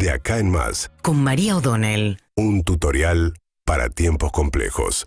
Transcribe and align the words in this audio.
De 0.00 0.10
acá 0.10 0.38
en 0.38 0.48
más, 0.50 0.90
con 1.02 1.22
María 1.22 1.58
O'Donnell. 1.58 2.16
un 2.34 2.64
tutorial 2.64 3.34
para 3.66 3.90
tiempos 3.90 4.32
complejos. 4.32 5.06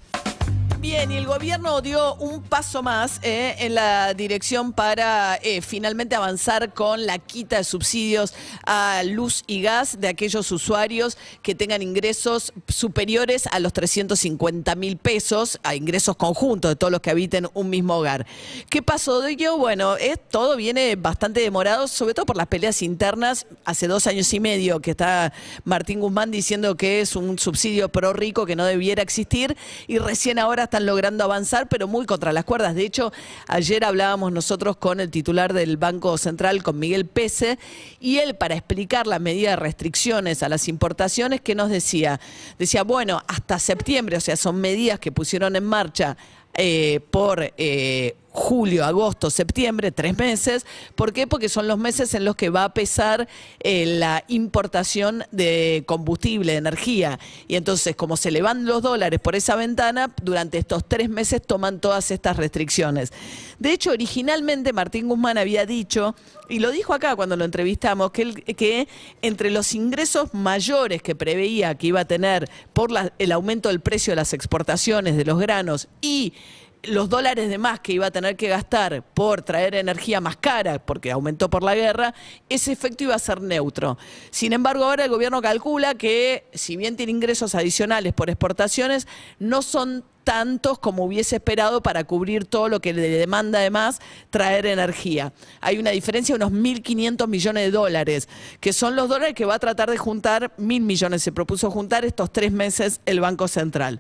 Bien, 0.84 1.10
y 1.14 1.16
el 1.16 1.26
gobierno 1.26 1.80
dio 1.80 2.16
un 2.16 2.44
paso 2.44 2.84
más 2.84 3.22
eh, 3.24 3.56
en 3.60 3.74
la 3.74 4.14
dirección 4.14 4.74
para 4.74 5.40
eh, 5.42 5.62
finalmente 5.62 6.14
avanzar 6.14 6.74
con 6.74 7.06
la 7.06 7.20
quita 7.20 7.56
de 7.56 7.64
subsidios 7.64 8.34
a 8.66 9.02
luz 9.06 9.46
y 9.48 9.62
gas 9.62 10.02
de 10.02 10.10
aquellos 10.10 10.52
usuarios 10.52 11.18
que 11.42 11.56
tengan 11.56 11.82
ingresos 11.82 12.52
superiores 12.68 13.48
a 13.48 13.62
los 13.62 13.72
350 13.72 14.76
mil 14.76 14.98
pesos, 14.98 15.58
a 15.64 15.74
ingresos 15.74 16.18
conjuntos 16.18 16.72
de 16.72 16.76
todos 16.76 16.92
los 16.92 17.00
que 17.00 17.12
habiten 17.12 17.48
un 17.54 17.70
mismo 17.70 17.96
hogar. 17.96 18.28
¿Qué 18.70 18.82
pasó 18.82 19.22
de 19.22 19.32
ello? 19.32 19.58
Bueno, 19.58 19.96
es, 19.96 20.20
todo 20.30 20.58
viene 20.58 20.98
bastante 20.98 21.40
demorado, 21.40 21.88
sobre 21.88 22.14
todo 22.14 22.26
por 22.26 22.36
las 22.36 22.48
peleas 22.48 22.82
internas. 22.82 23.48
Hace 23.64 23.88
dos 23.88 24.06
años 24.06 24.34
y 24.34 24.42
medio 24.42 24.82
que 24.82 24.92
está 24.92 25.32
Martín 25.64 26.02
Guzmán 26.02 26.30
diciendo 26.30 26.76
que 26.76 27.00
es 27.00 27.16
un 27.16 27.40
subsidio 27.40 27.88
pro 27.88 28.12
rico 28.12 28.46
que 28.46 28.58
no 28.58 28.66
debiera 28.66 29.02
existir 29.02 29.56
y 29.88 29.98
recién 29.98 30.40
ahora 30.40 30.68
están 30.74 30.88
logrando 30.88 31.24
avanzar, 31.24 31.70
pero 31.70 31.88
muy 31.88 32.08
contra 32.08 32.34
las 32.34 32.46
cuerdas. 32.46 32.74
De 32.74 32.84
hecho, 32.84 33.14
ayer 33.48 33.86
hablábamos 33.86 34.32
nosotros 34.32 34.76
con 34.78 35.00
el 35.00 35.12
titular 35.12 35.54
del 35.54 35.78
Banco 35.78 36.18
Central, 36.18 36.64
con 36.64 36.80
Miguel 36.80 37.06
Pese, 37.06 37.60
y 38.00 38.18
él 38.18 38.36
para 38.36 38.56
explicar 38.56 39.06
la 39.06 39.20
medida 39.20 39.52
de 39.52 39.58
restricciones 39.58 40.42
a 40.42 40.50
las 40.50 40.68
importaciones, 40.68 41.42
¿qué 41.42 41.54
nos 41.54 41.70
decía? 41.70 42.20
Decía, 42.58 42.82
bueno, 42.82 43.22
hasta 43.28 43.60
septiembre, 43.60 44.18
o 44.18 44.20
sea, 44.20 44.36
son 44.36 44.60
medidas 44.60 45.00
que 45.00 45.12
pusieron 45.12 45.56
en 45.56 45.64
marcha 45.64 46.18
eh, 46.56 47.02
por 47.12 47.54
eh, 47.56 48.16
julio, 48.34 48.84
agosto, 48.84 49.30
septiembre, 49.30 49.92
tres 49.92 50.18
meses. 50.18 50.66
¿Por 50.96 51.14
qué? 51.14 51.28
Porque 51.28 51.50
son 51.50 51.68
los 51.68 51.78
meses 51.78 52.16
en 52.16 52.26
los 52.26 52.36
que 52.36 52.50
va 52.50 52.66
a 52.66 52.74
pesar 52.74 53.28
eh, 53.60 53.86
la 53.86 54.24
importación 54.28 55.24
de 55.32 55.84
combustible, 55.86 56.54
de 56.54 56.58
energía. 56.58 57.20
Y 57.48 57.56
entonces, 57.56 57.96
como 57.96 58.18
se 58.18 58.32
le 58.32 58.42
van 58.42 58.66
los 58.66 58.82
dólares 58.82 59.20
por 59.20 59.36
esa 59.36 59.56
ventana, 59.56 60.12
durante 60.24 60.58
estos 60.58 60.84
tres 60.88 61.10
meses 61.10 61.44
toman 61.46 61.80
todas 61.80 62.10
estas 62.10 62.36
restricciones. 62.38 63.14
De 63.60 63.72
hecho, 63.72 63.92
originalmente 63.92 64.74
Martín 64.74 65.08
Guzmán 65.08 65.38
había 65.38 65.68
dicho, 65.68 66.16
y 66.50 66.58
lo 66.58 66.72
dijo 66.72 66.94
acá 66.94 67.16
cuando 67.16 67.36
lo 67.36 67.46
entrevistamos, 67.46 68.12
que, 68.12 68.88
entre 69.22 69.52
los 69.52 69.76
ingresos 69.76 70.34
mayores 70.34 71.04
que 71.04 71.14
preveía 71.14 71.76
que 71.76 71.88
iba 71.88 72.00
a 72.00 72.06
tener 72.06 72.50
por 72.74 72.90
el 73.20 73.32
aumento 73.32 73.70
del 73.70 73.80
precio 73.80 74.12
de 74.12 74.16
las 74.16 74.34
exportaciones 74.34 75.16
de 75.16 75.26
los 75.26 75.40
granos 75.40 75.88
y 76.02 76.34
los 76.84 77.10
dólares 77.10 77.50
de 77.50 77.58
más 77.58 77.80
que 77.80 77.94
iba 77.94 78.08
a 78.08 78.12
tener 78.12 78.36
que 78.36 78.50
gastar 78.50 79.04
por 79.14 79.42
traer 79.42 79.76
energía 79.76 80.20
más 80.20 80.38
cara, 80.38 80.80
porque 80.80 81.12
aumentó 81.12 81.50
por 81.50 81.64
la 81.64 81.76
guerra, 81.76 82.14
ese 82.50 82.72
efecto 82.72 83.06
iba 83.06 83.16
a 83.16 83.20
ser 83.20 83.42
neutro. 83.42 83.98
Sin 84.32 84.54
embargo, 84.54 84.86
ahora 84.86 85.06
el 85.06 85.10
gobierno 85.10 85.42
calcula 85.42 85.96
que, 85.96 86.46
si 86.54 86.76
bien 86.76 86.98
tiene 86.98 87.12
ingresos 87.12 87.56
adicionales 87.56 88.14
por 88.14 88.30
exportaciones, 88.30 89.08
no 89.40 89.62
son 89.62 90.04
tantos 90.24 90.80
como 90.80 91.06
hubiese 91.06 91.36
esperado 91.36 91.82
para 91.82 92.04
cubrir 92.04 92.46
todo 92.46 92.70
lo 92.70 92.80
que 92.80 92.94
le 92.94 93.10
demanda 93.10 93.60
además 93.60 94.00
traer 94.30 94.66
energía. 94.66 95.34
Hay 95.62 95.78
una 95.78 95.92
diferencia 95.92 96.36
de 96.36 96.46
unos 96.46 96.58
1.500 96.60 97.28
millones 97.28 97.64
de 97.64 97.72
dólares, 97.72 98.30
que 98.60 98.74
son 98.74 98.96
los 98.96 99.10
dólares 99.10 99.36
que 99.36 99.46
va 99.46 99.56
a 99.56 99.60
tratar 99.60 99.90
de 99.90 99.98
juntar, 99.98 100.54
mil 100.58 100.82
millones 100.82 101.24
se 101.24 101.32
propuso 101.32 101.70
juntar 101.72 102.06
estos 102.06 102.32
tres 102.32 102.52
meses 102.52 103.02
el 103.06 103.20
Banco 103.20 103.48
Central. 103.48 104.00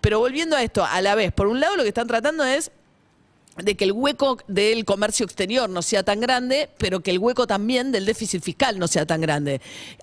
Pero 0.00 0.18
volviendo 0.18 0.56
a 0.56 0.62
esto, 0.62 0.84
a 0.84 1.00
la 1.02 1.14
vez, 1.14 1.32
por 1.32 1.46
un 1.46 1.60
lado 1.60 1.76
lo 1.76 1.82
que 1.82 1.88
están 1.88 2.06
tratando 2.06 2.44
es 2.44 2.70
de 3.56 3.76
que 3.76 3.84
el 3.84 3.92
hueco 3.92 4.38
del 4.48 4.84
comercio 4.84 5.24
exterior 5.24 5.70
no 5.70 5.82
sea 5.82 6.02
tan 6.02 6.20
grande, 6.20 6.68
pero 6.78 7.00
que 7.00 7.10
el 7.10 7.18
hueco 7.18 7.46
también 7.46 7.92
del 7.92 8.04
déficit 8.04 8.42
fiscal 8.42 8.78
no 8.78 8.88
sea 8.88 9.06
tan 9.06 9.20
grande. 9.20 9.60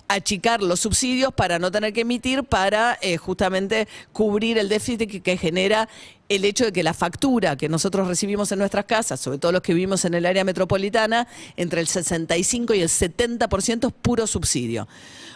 Achicar 0.08 0.62
los 0.62 0.80
subsidios 0.80 1.32
para 1.34 1.58
no 1.58 1.70
tener 1.70 1.92
que 1.92 2.02
emitir 2.02 2.44
para 2.44 2.98
eh, 3.02 3.16
justamente 3.16 3.88
cubrir 4.12 4.58
el 4.58 4.68
déficit 4.68 5.10
que, 5.10 5.20
que 5.20 5.36
genera 5.36 5.88
el 6.28 6.44
hecho 6.44 6.64
de 6.64 6.72
que 6.72 6.82
la 6.82 6.94
factura 6.94 7.56
que 7.56 7.68
nosotros 7.68 8.08
recibimos 8.08 8.50
en 8.52 8.58
nuestras 8.58 8.86
casas, 8.86 9.20
sobre 9.20 9.38
todo 9.38 9.52
los 9.52 9.60
que 9.62 9.74
vivimos 9.74 10.04
en 10.04 10.14
el 10.14 10.24
área 10.24 10.44
metropolitana, 10.44 11.26
entre 11.56 11.80
el 11.80 11.86
65 11.86 12.74
y 12.74 12.80
el 12.80 12.88
70% 12.88 13.86
es 13.88 13.92
puro 14.00 14.26
subsidio. 14.26 14.88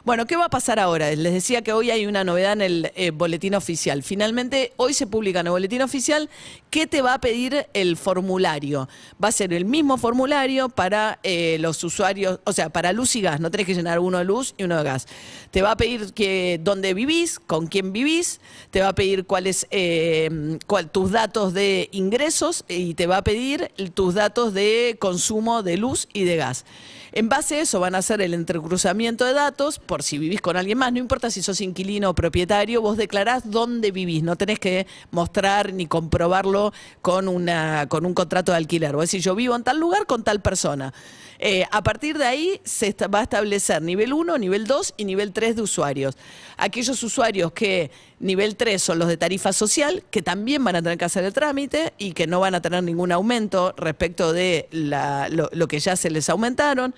Bueno, 0.05 0.25
¿qué 0.27 0.37
va 0.37 0.45
a 0.45 0.51
pasar 0.51 0.79
ahora? 0.79 1.11
Les 1.17 1.33
decía 1.33 1.63
que 1.63 1.73
hoy 1.73 1.91
hay 1.91 2.07
una 2.07 2.23
novedad 2.23 2.53
en 2.53 2.61
el 2.63 2.93
eh, 2.95 3.11
boletín 3.11 3.57
oficial. 3.57 4.05
Finalmente, 4.05 4.73
hoy 4.77 4.95
se 4.95 5.09
publica 5.09 5.41
en 5.41 5.47
el 5.47 5.51
boletín 5.51 5.83
oficial 5.83 6.31
qué 6.71 6.87
te 6.87 7.03
va 7.03 7.15
a 7.15 7.21
pedir 7.21 7.67
el 7.75 7.97
formulario. 7.97 8.89
Va 9.23 9.29
a 9.29 9.33
ser 9.33 9.53
el 9.53 9.65
mismo 9.65 9.97
formulario 9.99 10.69
para 10.69 11.19
eh, 11.25 11.57
los 11.59 11.83
usuarios, 11.83 12.39
o 12.45 12.53
sea, 12.53 12.69
para 12.69 12.93
luz 12.93 13.17
y 13.17 13.21
gas. 13.21 13.41
No 13.41 13.51
tenés 13.51 13.67
que 13.67 13.75
llenar 13.75 13.99
uno 13.99 14.19
de 14.19 14.25
luz 14.25 14.55
y 14.57 14.63
uno 14.63 14.77
de 14.79 14.85
gas. 14.85 15.07
Te 15.51 15.61
va 15.61 15.73
a 15.73 15.77
pedir 15.77 16.13
que 16.13 16.61
dónde 16.63 16.95
vivís, 16.95 17.41
con 17.41 17.67
quién 17.67 17.93
vivís, 17.93 18.41
te 18.71 18.83
va 18.83 18.89
a 18.91 18.95
pedir 18.95 19.25
cuáles 19.27 19.67
eh, 19.73 20.59
cuál- 20.69 20.86
tus 20.93 21.11
datos 21.11 21.53
de 21.53 21.89
ingresos 21.93 22.65
y 22.69 22.95
te 22.95 23.07
va 23.07 23.19
a 23.19 23.25
pedir 23.25 23.71
tus 23.95 24.15
datos 24.15 24.55
de 24.55 24.97
consumo 24.99 25.63
de 25.63 25.77
luz 25.77 26.09
y 26.13 26.25
de 26.25 26.37
gas. 26.37 26.65
En 27.13 27.31
base 27.31 27.57
a 27.57 27.61
eso 27.63 27.81
van 27.81 27.95
a 27.95 27.99
hacer 27.99 28.21
el 28.21 28.35
entrecruzamiento 28.35 29.25
de 29.25 29.33
datos 29.33 29.79
por 29.79 30.03
si 30.03 30.19
vivís 30.19 30.43
con 30.43 30.57
alguien 30.57 30.77
más, 30.77 30.93
no 30.93 30.99
importa 30.99 31.31
si 31.31 31.43
sos 31.43 31.63
inquilino 31.63 32.11
o 32.11 32.15
propietario, 32.15 32.83
vos 32.83 32.99
declarás 32.99 33.51
dónde 33.51 33.91
vivís, 33.91 34.23
no 34.23 34.37
tenés 34.37 34.59
que 34.59 34.87
mostrar 35.13 35.73
ni 35.73 35.87
comprobarlo 35.87 36.75
con, 37.01 37.29
una, 37.29 37.87
con 37.89 38.05
un 38.05 38.13
contrato 38.13 38.53
de 38.53 38.59
alquiler. 38.59 38.95
Vos 38.95 39.11
decís, 39.11 39.25
yo 39.25 39.35
vivo 39.35 39.57
en 39.57 39.65
tal 39.65 39.81
lugar 39.81 40.05
con 40.05 40.25
tal 40.25 40.43
persona. 40.43 40.93
Eh, 41.39 41.65
a 41.71 41.83
partir 41.83 42.19
de 42.19 42.25
ahí 42.25 42.61
se 42.65 42.95
va 43.09 43.21
a 43.21 43.23
establecer 43.23 43.83
nivel 43.83 44.13
1, 44.13 44.39
nivel 44.39 44.67
2 44.67 44.95
y 44.97 45.05
nivel 45.05 45.33
3 45.33 45.57
de 45.57 45.63
usuarios. 45.63 46.17
Aquellos 46.57 47.03
usuarios 47.03 47.53
que 47.53 47.91
nivel 48.19 48.57
3 48.57 48.83
son 48.83 48.99
los 48.99 49.09
de 49.09 49.17
tarifa 49.17 49.53
social, 49.53 50.03
que 50.11 50.23
también 50.23 50.65
van 50.65 50.77
a 50.77 50.83
tener 50.83 50.99
que 50.99 51.05
hacer 51.05 51.25
el 51.25 51.33
trámite 51.33 51.93
y 51.99 52.13
que 52.13 52.27
no 52.27 52.41
van 52.41 52.55
a 52.55 52.63
tener 52.63 52.83
ningún 52.83 53.13
aumento 53.13 53.75
respecto 53.77 54.33
de 54.33 54.69
lo 54.71 55.69
que 55.69 55.79
ya 55.79 55.97
se 55.97 56.11
les 56.11 56.29
aumentaron. 56.29 56.95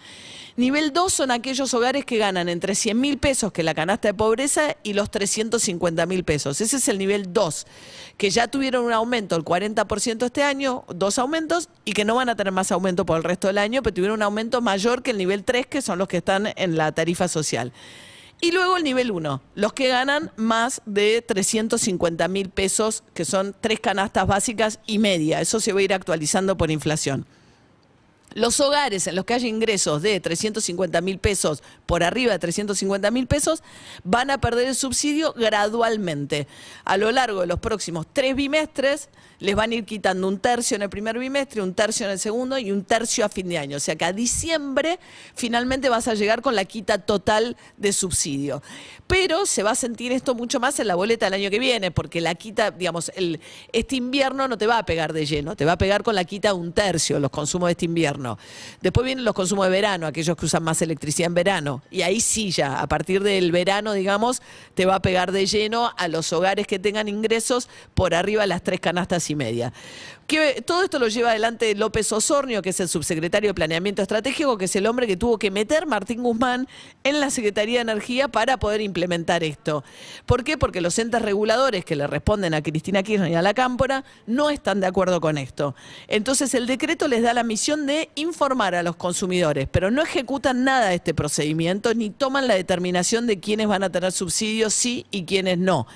Nivel 0.57 0.93
2 0.93 1.13
son 1.13 1.31
aquellos 1.31 1.73
hogares 1.73 2.05
que 2.05 2.19
ganan 2.19 2.49
entre 2.49 2.75
100 2.75 3.01
mil 3.01 3.19
pesos, 3.19 3.53
que 3.53 3.61
es 3.61 3.65
la 3.65 3.75
canasta 3.75 4.09
de 4.09 4.15
pobreza, 4.15 4.77
y 4.83 4.93
los 4.93 5.09
350 5.09 6.05
mil 6.07 6.25
pesos. 6.25 6.61
Ese 6.61 6.79
es 6.79 6.89
el 6.89 6.99
nivel 6.99 7.33
2, 7.33 7.67
que 8.17 8.31
ya 8.31 8.49
tuvieron 8.49 8.85
un 8.85 8.93
aumento 8.93 9.37
del 9.37 9.45
40% 9.45 10.27
este 10.27 10.43
año, 10.43 10.85
dos 10.89 11.21
aumentos, 11.21 11.69
y 11.85 11.93
que 11.93 12.05
no 12.05 12.17
van 12.17 12.29
a 12.29 12.35
tener 12.35 12.53
más 12.53 12.73
aumento 12.73 13.07
por 13.07 13.19
el 13.19 13.23
resto 13.23 13.47
del 13.47 13.59
año, 13.59 13.85
pero 13.85 13.95
tuvieron 13.95 14.17
un 14.17 14.23
aumento 14.23 14.61
mayor 14.61 15.05
que 15.05 15.13
el 15.13 15.19
nivel 15.19 15.45
3, 15.45 15.67
que 15.67 15.81
son 15.81 15.97
los 15.97 16.09
que 16.09 16.17
están 16.17 16.49
en 16.57 16.77
la 16.77 16.91
tarifa 16.91 17.29
social. 17.29 17.73
Y 18.41 18.53
luego 18.53 18.77
el 18.77 18.85
nivel 18.85 19.11
1, 19.11 19.43
los 19.57 19.73
que 19.73 19.89
ganan 19.89 20.31
más 20.37 20.81
de 20.87 21.23
350 21.23 22.29
mil 22.29 22.51
pesos, 22.51 23.03
que 23.13 23.25
son 23.25 23.55
tres 23.61 23.81
canastas 23.81 24.29
básicas 24.29 24.79
y 24.87 24.99
media. 24.99 25.41
Eso 25.41 25.59
se 25.59 25.73
va 25.73 25.81
a 25.81 25.83
ir 25.83 25.93
actualizando 25.93 26.57
por 26.57 26.71
inflación. 26.71 27.27
Los 28.35 28.61
hogares 28.61 29.07
en 29.07 29.17
los 29.17 29.25
que 29.25 29.35
haya 29.35 29.49
ingresos 29.49 30.03
de 30.03 30.21
350 30.21 31.01
mil 31.01 31.19
pesos 31.19 31.63
por 31.87 32.03
arriba 32.03 32.33
de 32.33 32.39
350 32.39 33.11
mil 33.11 33.27
pesos 33.27 33.63
van 34.05 34.31
a 34.31 34.39
perder 34.39 34.69
el 34.69 34.75
subsidio 34.75 35.33
gradualmente. 35.33 36.47
A 36.85 36.99
lo 36.99 37.11
largo 37.11 37.41
de 37.41 37.47
los 37.47 37.59
próximos 37.59 38.07
tres 38.13 38.37
bimestres 38.37 39.09
les 39.41 39.55
van 39.55 39.71
a 39.71 39.77
ir 39.77 39.85
quitando 39.85 40.27
un 40.27 40.39
tercio 40.39 40.75
en 40.75 40.83
el 40.83 40.91
primer 40.91 41.19
bimestre, 41.19 41.63
un 41.63 41.73
tercio 41.73 42.07
en 42.07 42.13
el 42.13 42.19
segundo 42.19 42.59
y 42.59 42.73
un 42.73 42.85
tercio 42.85 43.25
a 43.25 43.29
fin 43.29 43.49
de 43.49 43.59
año. 43.59 43.77
O 43.77 43.81
sea 43.81 43.97
que 43.97 44.05
a 44.05 44.13
diciembre 44.13 44.99
finalmente 45.35 45.89
vas 45.89 46.09
a 46.09 46.15
llegar 46.15 46.43
con 46.43 46.55
la 46.55 46.65
quita 46.65 46.99
total 46.99 47.57
de 47.77 47.93
subsidio. 47.93 48.63
Pero 49.07 49.47
se 49.47 49.63
va 49.63 49.71
a 49.71 49.75
sentir 49.75 50.13
esto 50.13 50.35
mucho 50.35 50.61
más 50.61 50.81
en 50.81 50.89
la 50.89 50.97
boleta 50.97 51.27
del 51.27 51.35
año 51.35 51.51
que 51.51 51.59
viene, 51.59 51.91
porque 51.91 52.21
la 52.21 52.35
quita, 52.35 52.73
digamos, 52.73 53.13
este 53.73 53.97
invierno 53.97 54.49
no 54.49 54.59
te 54.59 54.67
va 54.67 54.79
a 54.79 54.85
pegar 54.85 55.13
de 55.13 55.25
lleno, 55.25 55.57
te 55.57 55.65
va 55.65 55.73
a 55.73 55.79
pegar 55.79 56.03
con 56.03 56.15
la 56.15 56.25
quita 56.25 56.53
un 56.53 56.73
tercio 56.73 57.21
los 57.21 57.31
consumos 57.31 57.69
de 57.69 57.73
este 57.73 57.85
invierno. 57.85 58.28
Después 58.81 59.05
vienen 59.05 59.25
los 59.25 59.35
consumos 59.35 59.67
de 59.67 59.71
verano, 59.71 60.07
aquellos 60.07 60.37
que 60.37 60.47
usan 60.47 60.63
más 60.63 60.83
electricidad 60.83 61.29
en 61.29 61.35
verano. 61.35 61.83
Y 61.91 62.03
ahí 62.03 62.21
sí 62.21 62.51
ya, 62.51 62.81
a 62.81 62.87
partir 62.89 63.23
del 63.23 63.53
verano, 63.53 63.93
digamos, 63.93 64.43
te 64.75 64.85
va 64.85 64.97
a 64.97 65.03
pegar 65.03 65.33
de 65.33 65.47
lleno 65.47 65.93
a 65.97 66.09
los 66.09 66.33
hogares 66.33 66.67
que 66.67 66.79
tengan 66.79 67.09
ingresos 67.09 67.69
por 67.95 68.15
arriba 68.15 68.43
de 68.43 68.49
las 68.49 68.63
tres 68.63 68.81
canastas 68.81 69.31
y 69.31 69.35
media. 69.35 69.73
Que, 70.29 70.61
todo 70.61 70.83
esto 70.83 70.99
lo 70.99 71.09
lleva 71.09 71.31
adelante 71.31 71.75
López 71.75 72.13
Osornio, 72.13 72.61
que 72.61 72.69
es 72.69 72.81
el 72.81 72.89
subsecretario 72.91 73.49
de 73.49 73.55
Planeamiento 73.55 74.03
Estratégico, 74.03 74.59
que 74.59 74.67
es 74.67 74.77
el 74.77 74.87
hombre 74.87 75.07
que 75.07 75.17
tuvo 75.17 75.39
que 75.39 75.51
meter 75.51 75.87
Martín 75.87 76.23
Guzmán 76.23 76.69
en 77.03 77.19
la 77.19 77.31
Secretaría 77.31 77.77
de 77.77 77.91
Energía 77.91 78.29
para 78.29 78.59
poder 78.59 78.83
implementar 78.83 79.43
esto. 79.43 79.85
¿Por 80.27 80.45
qué? 80.45 80.59
Porque 80.59 80.83
los 80.83 80.99
entes 80.99 81.23
reguladores 81.23 81.83
que 81.87 81.97
le 81.97 82.07
responden 82.07 82.53
a 82.53 82.63
Cristina 82.63 83.03
Kirchner 83.03 83.33
y 83.33 83.37
a 83.37 83.41
la 83.41 83.55
Cámpora 83.55 84.05
no 84.27 84.51
están 84.51 84.81
de 84.81 84.87
acuerdo 84.87 85.23
con 85.23 85.39
esto. 85.39 85.75
Entonces 86.09 86.53
el 86.53 86.67
decreto 86.67 87.09
les 87.09 87.23
da 87.23 87.33
la 87.33 87.43
misión 87.43 87.87
de 87.87 88.11
informar 88.15 88.75
a 88.75 88.83
los 88.83 88.97
consumidores, 88.97 89.67
pero 89.73 89.91
no 89.91 90.03
ejecutan 90.03 90.63
nada 90.63 90.91
de 90.91 90.97
este 90.97 91.15
procedimiento 91.15 91.95
ni 91.95 92.11
toman 92.11 92.47
la 92.49 92.55
determinación 92.55 93.27
de 93.27 93.41
quiénes 93.41 93.67
van 93.67 93.83
a 93.83 93.91
tener 93.91 94.13
subsidios 94.13 94.75
sí 94.75 95.07
y 95.11 95.25
quiénes 95.25 95.57
no. 95.57 95.87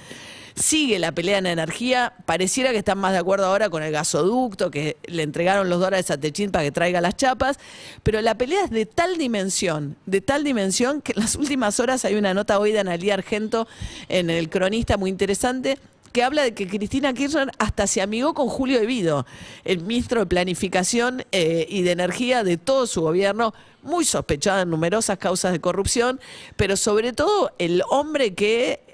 Sigue 0.54 0.98
la 0.98 1.12
pelea 1.12 1.38
en 1.38 1.46
energía. 1.46 2.14
Pareciera 2.26 2.70
que 2.70 2.78
están 2.78 2.98
más 2.98 3.12
de 3.12 3.18
acuerdo 3.18 3.46
ahora 3.46 3.70
con 3.70 3.82
el 3.82 3.92
gasoducto, 3.92 4.70
que 4.70 4.96
le 5.06 5.22
entregaron 5.22 5.68
los 5.68 5.80
dólares 5.80 6.10
a 6.10 6.18
Techín 6.18 6.50
para 6.50 6.64
que 6.64 6.72
traiga 6.72 7.00
las 7.00 7.16
chapas. 7.16 7.58
Pero 8.02 8.20
la 8.20 8.36
pelea 8.36 8.64
es 8.64 8.70
de 8.70 8.86
tal 8.86 9.18
dimensión, 9.18 9.96
de 10.06 10.20
tal 10.20 10.44
dimensión, 10.44 11.02
que 11.02 11.12
en 11.12 11.20
las 11.20 11.36
últimas 11.36 11.80
horas 11.80 12.04
hay 12.04 12.14
una 12.14 12.34
nota 12.34 12.58
hoy 12.58 12.72
de 12.72 12.80
Analía 12.80 13.14
Argento 13.14 13.66
en 14.08 14.30
el 14.30 14.48
cronista 14.48 14.96
muy 14.96 15.10
interesante 15.10 15.78
que 16.12 16.22
habla 16.22 16.42
de 16.42 16.54
que 16.54 16.68
Cristina 16.68 17.12
Kirchner 17.14 17.50
hasta 17.58 17.86
se 17.86 18.02
amigó 18.02 18.34
con 18.34 18.48
Julio 18.48 18.78
Evido, 18.78 19.26
el 19.64 19.80
ministro 19.80 20.20
de 20.20 20.26
Planificación 20.26 21.24
eh, 21.32 21.66
y 21.68 21.82
de 21.82 21.92
Energía 21.92 22.44
de 22.44 22.58
todo 22.58 22.86
su 22.86 23.00
gobierno, 23.00 23.54
muy 23.82 24.04
sospechado 24.04 24.62
en 24.62 24.70
numerosas 24.70 25.18
causas 25.18 25.52
de 25.52 25.60
corrupción, 25.60 26.20
pero 26.56 26.76
sobre 26.76 27.12
todo 27.12 27.52
el 27.58 27.82
hombre 27.90 28.34
que 28.34 28.91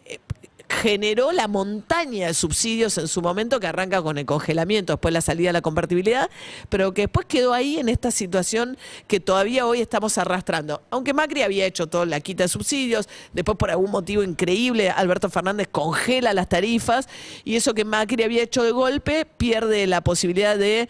generó 0.82 1.32
la 1.32 1.48
montaña 1.48 2.28
de 2.28 2.34
subsidios 2.34 2.98
en 2.98 3.08
su 3.08 3.20
momento 3.20 3.58
que 3.58 3.66
arranca 3.66 4.00
con 4.00 4.16
el 4.16 4.26
congelamiento, 4.26 4.92
después 4.92 5.12
la 5.12 5.20
salida 5.20 5.50
a 5.50 5.52
la 5.52 5.60
convertibilidad, 5.60 6.30
pero 6.68 6.94
que 6.94 7.02
después 7.02 7.26
quedó 7.26 7.52
ahí 7.52 7.78
en 7.78 7.88
esta 7.88 8.10
situación 8.10 8.78
que 9.06 9.18
todavía 9.18 9.66
hoy 9.66 9.80
estamos 9.80 10.18
arrastrando. 10.18 10.82
Aunque 10.90 11.14
Macri 11.14 11.42
había 11.42 11.66
hecho 11.66 11.88
toda 11.88 12.06
la 12.06 12.20
quita 12.20 12.44
de 12.44 12.48
subsidios, 12.48 13.08
después 13.32 13.58
por 13.58 13.70
algún 13.70 13.90
motivo 13.90 14.22
increíble 14.22 14.90
Alberto 14.90 15.28
Fernández 15.30 15.68
congela 15.70 16.32
las 16.32 16.48
tarifas 16.48 17.08
y 17.44 17.56
eso 17.56 17.74
que 17.74 17.84
Macri 17.84 18.22
había 18.22 18.42
hecho 18.42 18.62
de 18.62 18.70
golpe 18.70 19.24
pierde 19.24 19.86
la 19.86 20.02
posibilidad 20.02 20.56
de 20.56 20.88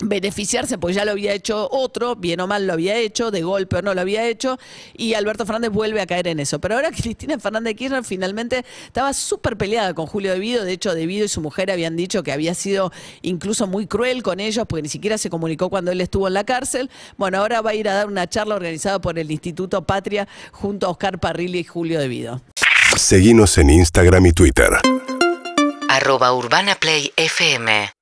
beneficiarse, 0.00 0.78
porque 0.78 0.94
ya 0.94 1.04
lo 1.04 1.12
había 1.12 1.32
hecho 1.32 1.68
otro, 1.70 2.16
bien 2.16 2.40
o 2.40 2.46
mal 2.46 2.66
lo 2.66 2.72
había 2.72 2.96
hecho, 2.96 3.30
de 3.30 3.42
golpe 3.42 3.76
o 3.76 3.82
no 3.82 3.94
lo 3.94 4.00
había 4.00 4.26
hecho, 4.26 4.58
y 4.96 5.14
Alberto 5.14 5.46
Fernández 5.46 5.70
vuelve 5.70 6.00
a 6.00 6.06
caer 6.06 6.28
en 6.28 6.40
eso. 6.40 6.60
Pero 6.60 6.76
ahora 6.76 6.90
Cristina 6.96 7.38
Fernández 7.38 7.76
Kirchner 7.76 8.04
finalmente 8.04 8.64
estaba 8.86 9.12
súper 9.12 9.56
peleada 9.56 9.94
con 9.94 10.06
Julio 10.06 10.32
Devido, 10.32 10.64
de 10.64 10.72
hecho 10.72 10.94
Devido 10.94 11.24
y 11.24 11.28
su 11.28 11.40
mujer 11.40 11.70
habían 11.70 11.96
dicho 11.96 12.22
que 12.22 12.32
había 12.32 12.54
sido 12.54 12.92
incluso 13.22 13.66
muy 13.66 13.86
cruel 13.86 14.22
con 14.22 14.40
ellos, 14.40 14.66
porque 14.68 14.82
ni 14.82 14.88
siquiera 14.88 15.18
se 15.18 15.30
comunicó 15.30 15.70
cuando 15.70 15.92
él 15.92 16.00
estuvo 16.00 16.28
en 16.28 16.34
la 16.34 16.44
cárcel. 16.44 16.90
Bueno, 17.16 17.38
ahora 17.38 17.60
va 17.60 17.70
a 17.70 17.74
ir 17.74 17.88
a 17.88 17.94
dar 17.94 18.06
una 18.06 18.28
charla 18.28 18.54
organizada 18.54 19.00
por 19.00 19.18
el 19.18 19.30
Instituto 19.30 19.82
Patria 19.82 20.28
junto 20.52 20.86
a 20.86 20.90
Oscar 20.90 21.18
Parrilli 21.18 21.60
y 21.60 21.64
Julio 21.64 22.00
Devido. 22.00 22.40
Seguimos 22.96 23.56
en 23.58 23.70
Instagram 23.70 24.26
y 24.26 24.32
Twitter. 24.32 24.70
arroba 25.88 26.34
Urbana 26.34 26.74
Play 26.74 27.12
FM 27.16 27.92